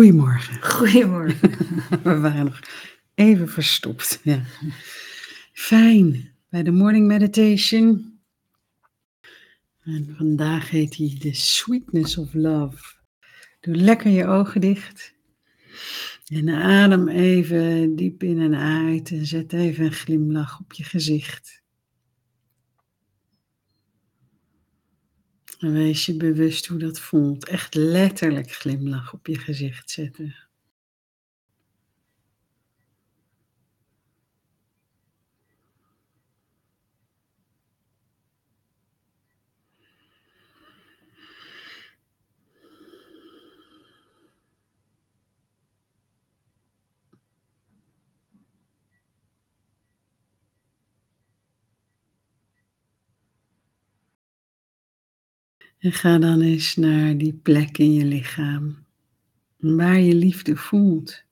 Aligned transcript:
Goedemorgen. 0.00 0.62
Goedemorgen. 0.62 1.50
We 2.02 2.18
waren 2.18 2.44
nog 2.44 2.60
even 3.14 3.48
verstopt. 3.48 4.20
Ja. 4.22 4.42
Fijn, 5.52 6.34
bij 6.48 6.62
de 6.62 6.70
morning 6.70 7.06
meditation. 7.06 8.18
En 9.82 10.14
vandaag 10.16 10.70
heet 10.70 10.96
hij 10.96 11.16
The 11.18 11.32
Sweetness 11.32 12.18
of 12.18 12.34
Love. 12.34 12.94
Doe 13.60 13.76
lekker 13.76 14.10
je 14.10 14.26
ogen 14.26 14.60
dicht. 14.60 15.14
En 16.26 16.48
adem 16.48 17.08
even 17.08 17.96
diep 17.96 18.22
in 18.22 18.40
en 18.40 18.54
uit 18.54 19.10
en 19.10 19.26
zet 19.26 19.52
even 19.52 19.84
een 19.84 19.92
glimlach 19.92 20.60
op 20.60 20.72
je 20.72 20.84
gezicht. 20.84 21.62
En 25.60 25.72
wees 25.72 26.06
je 26.06 26.16
bewust 26.16 26.66
hoe 26.66 26.78
dat 26.78 27.00
voelt. 27.00 27.48
Echt 27.48 27.74
letterlijk 27.74 28.52
glimlach 28.52 29.12
op 29.12 29.26
je 29.26 29.38
gezicht 29.38 29.90
zetten. 29.90 30.49
En 55.80 55.92
ga 55.92 56.18
dan 56.18 56.40
eens 56.40 56.76
naar 56.76 57.18
die 57.18 57.32
plek 57.32 57.78
in 57.78 57.92
je 57.92 58.04
lichaam 58.04 58.86
waar 59.56 60.00
je 60.00 60.14
liefde 60.14 60.56
voelt. 60.56 61.24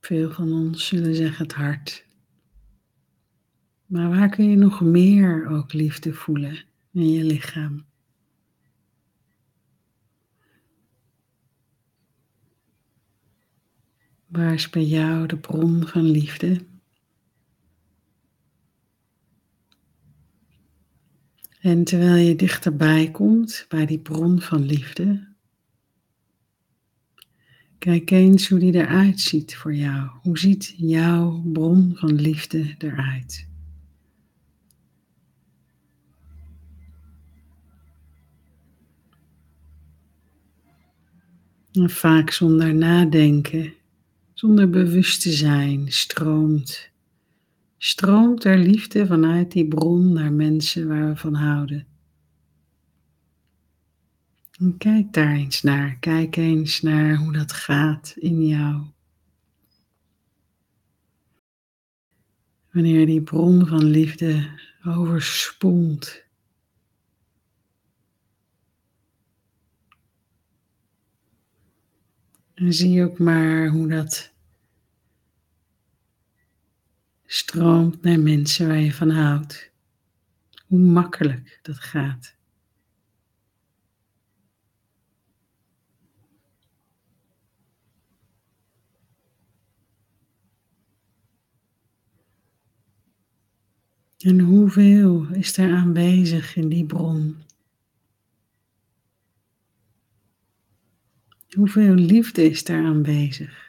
Veel 0.00 0.30
van 0.32 0.52
ons 0.52 0.86
zullen 0.86 1.14
zeggen 1.14 1.44
het 1.44 1.54
hart. 1.54 2.06
Maar 3.86 4.08
waar 4.08 4.28
kun 4.28 4.50
je 4.50 4.56
nog 4.56 4.80
meer 4.80 5.46
ook 5.46 5.72
liefde 5.72 6.12
voelen 6.12 6.64
in 6.92 7.12
je 7.12 7.24
lichaam? 7.24 7.84
Waar 14.26 14.54
is 14.54 14.70
bij 14.70 14.84
jou 14.84 15.26
de 15.26 15.38
bron 15.38 15.86
van 15.86 16.10
liefde? 16.10 16.75
En 21.66 21.84
terwijl 21.84 22.26
je 22.26 22.36
dichterbij 22.36 23.10
komt 23.10 23.64
bij 23.68 23.86
die 23.86 23.98
bron 23.98 24.40
van 24.40 24.64
liefde, 24.64 25.26
kijk 27.78 28.10
eens 28.10 28.48
hoe 28.48 28.58
die 28.58 28.74
eruit 28.74 29.20
ziet 29.20 29.56
voor 29.56 29.74
jou. 29.74 30.08
Hoe 30.22 30.38
ziet 30.38 30.74
jouw 30.76 31.42
bron 31.52 31.92
van 31.96 32.14
liefde 32.14 32.74
eruit? 32.78 33.48
En 41.72 41.90
vaak 41.90 42.30
zonder 42.30 42.74
nadenken, 42.74 43.72
zonder 44.34 44.70
bewust 44.70 45.22
te 45.22 45.32
zijn, 45.32 45.92
stroomt 45.92 46.90
stroomt 47.86 48.44
er 48.44 48.58
liefde 48.58 49.06
vanuit 49.06 49.52
die 49.52 49.68
bron 49.68 50.12
naar 50.12 50.32
mensen 50.32 50.88
waar 50.88 51.08
we 51.08 51.16
van 51.16 51.34
houden. 51.34 51.86
En 54.58 54.78
kijk 54.78 55.12
daar 55.12 55.34
eens 55.34 55.62
naar. 55.62 55.98
Kijk 55.98 56.36
eens 56.36 56.82
naar 56.82 57.16
hoe 57.16 57.32
dat 57.32 57.52
gaat 57.52 58.14
in 58.18 58.46
jou. 58.46 58.84
Wanneer 62.72 63.06
die 63.06 63.22
bron 63.22 63.66
van 63.66 63.84
liefde 63.84 64.48
overspoelt. 64.84 66.24
En 72.54 72.72
zie 72.72 73.04
ook 73.04 73.18
maar 73.18 73.68
hoe 73.68 73.88
dat 73.88 74.34
stroomt 77.26 78.02
naar 78.02 78.20
mensen 78.20 78.66
waar 78.66 78.78
je 78.78 78.92
van 78.92 79.10
houdt. 79.10 79.70
Hoe 80.66 80.78
makkelijk 80.78 81.58
dat 81.62 81.78
gaat. 81.78 82.34
En 94.18 94.40
hoeveel 94.40 95.26
is 95.26 95.56
er 95.56 95.74
aanwezig 95.74 96.56
in 96.56 96.68
die 96.68 96.86
bron? 96.86 97.36
Hoeveel 101.56 101.94
liefde 101.94 102.42
is 102.44 102.68
er 102.68 102.84
aanwezig? 102.84 103.65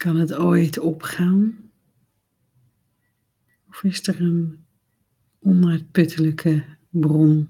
Kan 0.00 0.16
het 0.16 0.34
ooit 0.34 0.78
opgaan? 0.78 1.70
Of 3.68 3.82
is 3.82 4.06
er 4.06 4.20
een 4.20 4.64
onuitputtelijke 5.38 6.64
bron? 6.90 7.48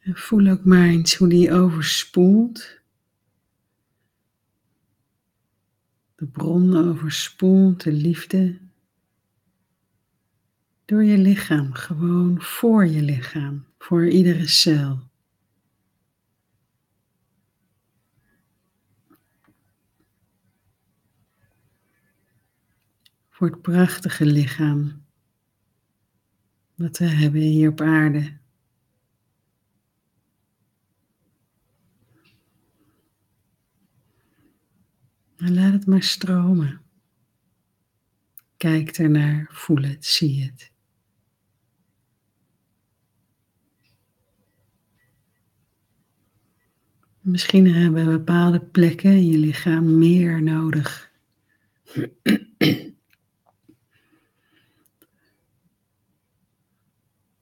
Voel 0.00 0.46
ook 0.46 0.64
maar 0.64 0.88
eens 0.88 1.14
hoe 1.14 1.28
die 1.28 1.52
overspoelt. 1.52 2.79
De 6.20 6.26
bron 6.26 6.76
overspoelt 6.76 7.82
de 7.82 7.92
liefde 7.92 8.58
door 10.84 11.04
je 11.04 11.18
lichaam, 11.18 11.72
gewoon 11.72 12.42
voor 12.42 12.86
je 12.86 13.02
lichaam, 13.02 13.66
voor 13.78 14.08
iedere 14.08 14.46
cel. 14.46 14.98
Voor 23.28 23.50
het 23.50 23.62
prachtige 23.62 24.26
lichaam 24.26 25.04
dat 26.74 26.98
we 26.98 27.04
hebben 27.04 27.40
hier 27.40 27.70
op 27.70 27.80
aarde. 27.80 28.39
En 35.40 35.54
laat 35.54 35.72
het 35.72 35.86
maar 35.86 36.02
stromen. 36.02 36.80
Kijk 38.56 38.90
ernaar, 38.90 39.48
voel 39.52 39.82
het, 39.82 40.04
zie 40.04 40.44
het. 40.44 40.72
Misschien 47.20 47.74
hebben 47.74 48.04
bepaalde 48.04 48.60
plekken 48.60 49.10
in 49.10 49.26
je 49.26 49.38
lichaam 49.38 49.98
meer 49.98 50.42
nodig. 50.42 51.10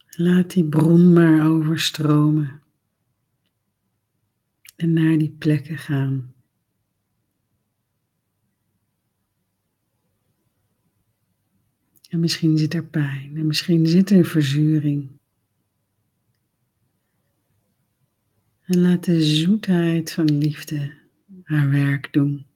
Laat 0.09 0.51
die 0.51 0.65
bron 0.65 1.13
maar 1.13 1.47
overstromen 1.47 2.63
en 4.77 4.93
naar 4.93 5.19
die 5.19 5.37
plekken 5.39 5.79
gaan. 5.79 6.38
En 12.09 12.21
misschien 12.21 12.59
zit 12.59 12.75
er 12.75 12.85
pijn 12.85 13.37
en 13.37 13.47
misschien 13.47 13.87
zit 13.87 14.11
er 14.11 14.25
verzuring. 14.25 15.09
En 18.65 18.81
laat 18.81 19.05
de 19.05 19.23
zoetheid 19.23 20.13
van 20.13 20.39
liefde 20.39 20.93
haar 21.43 21.71
werk 21.71 22.13
doen. 22.13 22.48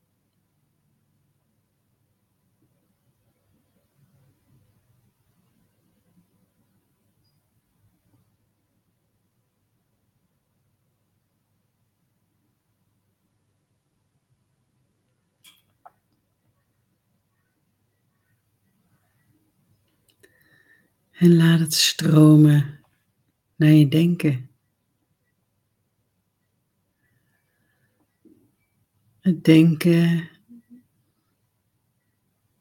En 21.22 21.36
laat 21.36 21.60
het 21.60 21.74
stromen 21.74 22.80
naar 23.56 23.70
je 23.70 23.88
denken. 23.88 24.50
Het 29.20 29.44
denken 29.44 30.28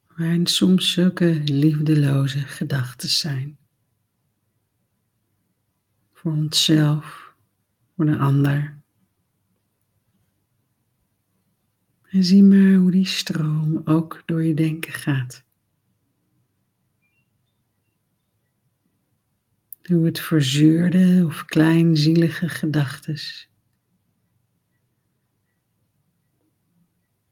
waarin 0.08 0.48
soms 0.48 0.92
zulke 0.92 1.42
liefdeloze 1.46 2.40
gedachten 2.40 3.10
zijn. 3.10 3.58
Voor 6.14 6.32
onszelf, 6.32 7.36
voor 7.96 8.06
de 8.06 8.18
ander. 8.18 8.82
En 12.02 12.24
zie 12.24 12.44
maar 12.44 12.74
hoe 12.74 12.92
die 12.92 13.08
stroom 13.08 13.82
ook 13.86 14.24
door 14.26 14.44
je 14.44 14.54
denken 14.54 14.94
gaat. 14.94 15.44
Doe 19.92 20.06
het 20.06 20.20
verzuurde 20.20 21.24
of 21.26 21.46
kleinzielige 21.46 22.50
gedachtes. 22.50 23.50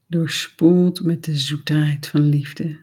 Doorspoeld 0.08 1.04
met 1.04 1.24
de 1.24 1.38
zoetheid 1.38 2.08
van 2.08 2.22
liefde. 2.22 2.80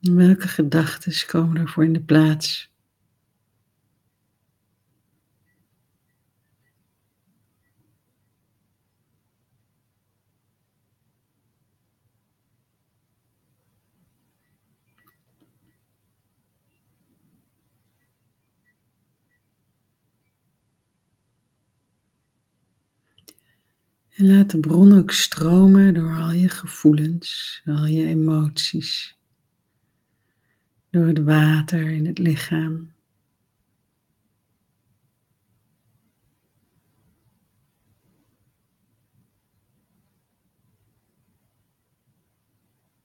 welke 0.00 0.48
gedachten 0.48 1.26
komen 1.26 1.56
ervoor 1.56 1.84
in 1.84 1.92
de 1.92 2.02
plaats? 2.02 2.71
En 24.22 24.28
laat 24.28 24.50
de 24.50 24.60
bron 24.60 24.98
ook 24.98 25.10
stromen 25.10 25.94
door 25.94 26.16
al 26.16 26.30
je 26.32 26.48
gevoelens, 26.48 27.62
al 27.64 27.86
je 27.86 28.06
emoties. 28.06 29.18
Door 30.90 31.06
het 31.06 31.18
water 31.18 31.90
in 31.90 32.06
het 32.06 32.18
lichaam. 32.18 32.92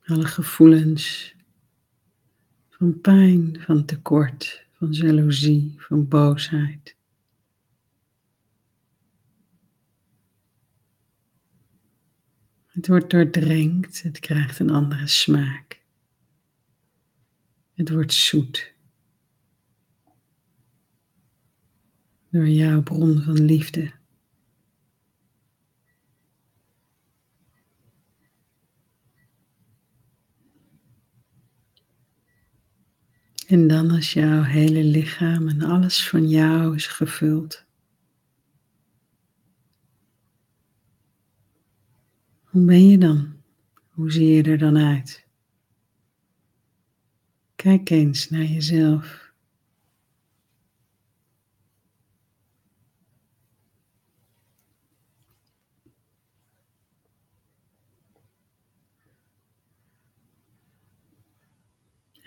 Alle 0.04 0.26
gevoelens 0.26 1.34
van 2.68 3.00
pijn, 3.00 3.60
van 3.60 3.84
tekort, 3.84 4.66
van 4.72 4.92
jaloezie, 4.92 5.74
van 5.76 6.08
boosheid. 6.08 6.97
Het 12.78 12.86
wordt 12.86 13.10
doordrenkt, 13.10 14.02
het 14.02 14.18
krijgt 14.18 14.58
een 14.58 14.70
andere 14.70 15.06
smaak. 15.06 15.80
Het 17.74 17.90
wordt 17.90 18.12
zoet. 18.12 18.72
Door 22.30 22.48
jouw 22.48 22.82
bron 22.82 23.22
van 23.22 23.44
liefde. 23.44 23.92
En 33.46 33.68
dan 33.68 33.90
als 33.90 34.12
jouw 34.12 34.42
hele 34.42 34.84
lichaam 34.84 35.48
en 35.48 35.62
alles 35.62 36.08
van 36.08 36.28
jou 36.28 36.74
is 36.74 36.86
gevuld 36.86 37.66
Hoe 42.58 42.66
ben 42.66 42.88
je 42.88 42.98
dan? 42.98 43.32
Hoe 43.88 44.12
zie 44.12 44.26
je 44.26 44.42
er 44.42 44.58
dan 44.58 44.76
uit? 44.76 45.26
Kijk 47.56 47.90
eens 47.90 48.30
naar 48.30 48.44
jezelf. 48.44 49.32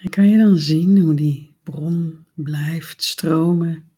Kan 0.10 0.30
je 0.30 0.38
dan 0.38 0.58
zien 0.58 1.00
hoe 1.00 1.14
die 1.14 1.56
bron 1.64 2.26
blijft 2.34 3.04
stromen 3.04 3.92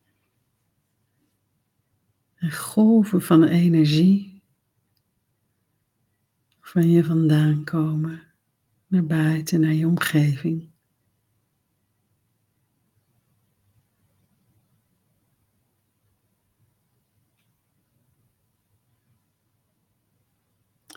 en 2.36 2.52
golven 2.52 3.22
van 3.22 3.44
energie 3.44 4.33
van 6.74 6.90
je 6.90 7.04
vandaan 7.04 7.64
komen, 7.64 8.22
naar 8.88 9.06
buiten, 9.06 9.60
naar 9.60 9.74
je 9.74 9.88
omgeving. 9.88 10.70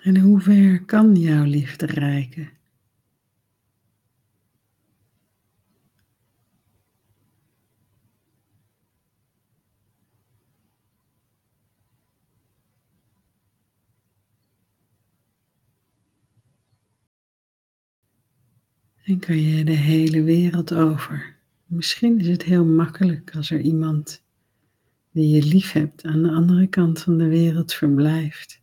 En 0.03 0.21
hoe 0.21 0.41
ver 0.41 0.85
kan 0.85 1.15
jouw 1.15 1.45
liefde 1.45 1.87
reiken? 1.87 2.51
En 19.07 19.19
kan 19.19 19.41
je 19.41 19.65
de 19.65 19.73
hele 19.73 20.23
wereld 20.23 20.75
over. 20.75 21.37
Misschien 21.67 22.19
is 22.19 22.27
het 22.27 22.43
heel 22.43 22.65
makkelijk 22.65 23.37
als 23.37 23.51
er 23.51 23.61
iemand 23.61 24.25
die 25.11 25.29
je 25.29 25.43
lief 25.43 25.73
hebt 25.73 26.05
aan 26.05 26.23
de 26.23 26.31
andere 26.31 26.67
kant 26.67 27.01
van 27.01 27.19
de 27.19 27.29
wereld 27.29 27.73
verblijft. 27.73 28.63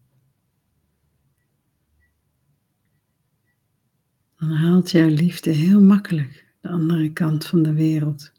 Dan 4.37 4.49
haalt 4.51 4.91
jouw 4.91 5.09
liefde 5.09 5.51
heel 5.51 5.81
makkelijk 5.81 6.53
de 6.61 6.69
andere 6.69 7.13
kant 7.13 7.45
van 7.45 7.63
de 7.63 7.73
wereld. 7.73 8.31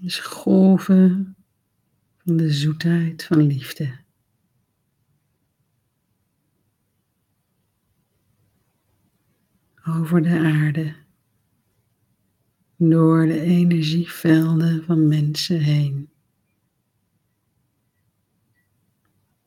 Dus 0.00 0.18
golven 0.18 1.36
van 2.24 2.36
de 2.36 2.52
zoetheid 2.52 3.24
van 3.24 3.46
liefde. 3.46 4.00
Over 9.84 10.22
de 10.22 10.38
aarde, 10.38 10.94
door 12.76 13.26
de 13.26 13.40
energievelden 13.40 14.84
van 14.84 15.08
mensen 15.08 15.60
heen. 15.60 16.10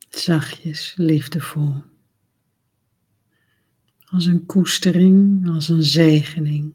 Zachtjes, 0.08 0.94
liefdevol. 0.96 1.82
Als 4.04 4.26
een 4.26 4.46
koestering, 4.46 5.48
als 5.48 5.68
een 5.68 5.82
zegening. 5.82 6.74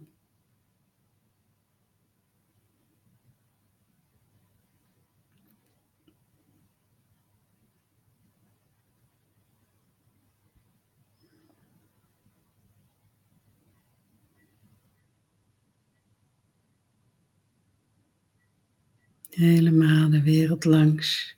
Helemaal 19.32 20.10
de 20.10 20.22
wereld 20.22 20.66
langs. 20.66 21.38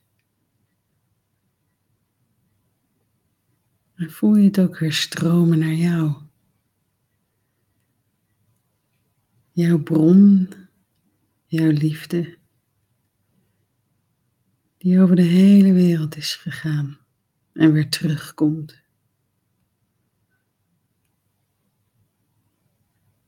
En 3.96 4.12
voel 4.12 4.36
je 4.36 4.46
het 4.46 4.60
ook 4.60 4.78
weer 4.78 4.94
stromen 4.94 5.60
naar 5.60 5.74
jou. 5.74 6.16
Jouw 9.52 9.84
bron, 9.84 10.50
jouw 11.46 11.72
liefde, 11.72 12.38
die 14.78 15.02
over 15.02 15.16
de 15.16 15.22
hele 15.22 15.74
wereld 15.74 16.16
is 16.16 16.36
gegaan 16.36 16.98
en 17.54 17.72
weer 17.72 17.90
terugkomt. 17.90 18.82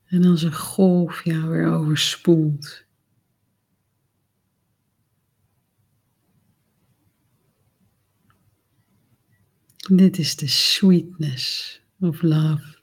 En 0.04 0.24
als 0.24 0.42
een 0.42 0.54
golf 0.54 1.24
jou 1.24 1.48
weer 1.48 1.66
overspoelt 1.66 2.85
Dit 9.90 10.18
is 10.18 10.36
de 10.36 10.46
sweetness 10.46 11.80
of 12.00 12.22
love. 12.22 12.75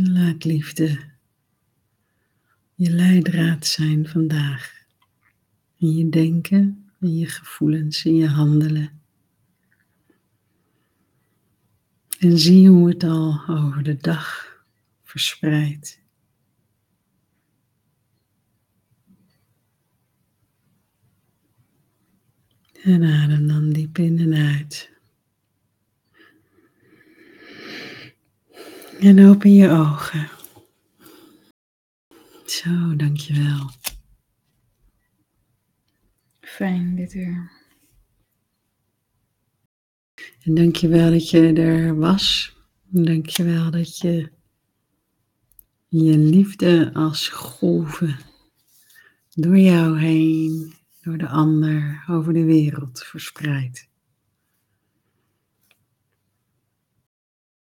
Laat 0.00 0.44
liefde 0.44 1.10
je 2.74 2.90
leidraad 2.90 3.66
zijn 3.66 4.08
vandaag. 4.08 4.86
In 5.76 5.96
je 5.96 6.08
denken, 6.08 6.90
in 7.00 7.14
je 7.16 7.26
gevoelens, 7.26 8.04
in 8.04 8.14
je 8.14 8.26
handelen. 8.26 9.00
En 12.18 12.38
zie 12.38 12.68
hoe 12.68 12.88
het 12.88 13.04
al 13.04 13.46
over 13.48 13.82
de 13.82 13.96
dag 13.96 14.46
verspreidt. 15.02 16.00
En 22.82 23.04
adem 23.04 23.48
dan 23.48 23.72
diep 23.72 23.98
in 23.98 24.18
en 24.18 24.34
uit. 24.34 24.97
En 29.00 29.26
open 29.28 29.54
je 29.54 29.70
ogen. 29.70 30.28
Zo, 32.46 32.96
dankjewel. 32.96 33.70
Fijn 36.40 36.96
dit 36.96 37.14
uur. 37.14 37.50
En 40.42 40.54
dankjewel 40.54 41.10
dat 41.10 41.30
je 41.30 41.52
er 41.52 41.96
was. 41.96 42.56
Dankjewel 42.84 43.70
dat 43.70 43.98
je 43.98 44.30
je 45.88 46.18
liefde 46.18 46.90
als 46.94 47.28
golven 47.28 48.18
door 49.30 49.58
jou 49.58 49.98
heen, 49.98 50.74
door 51.02 51.18
de 51.18 51.28
ander, 51.28 52.04
over 52.08 52.32
de 52.32 52.44
wereld 52.44 53.04
verspreidt. 53.04 53.87